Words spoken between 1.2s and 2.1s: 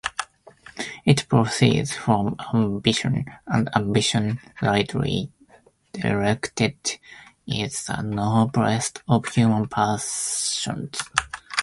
proceeds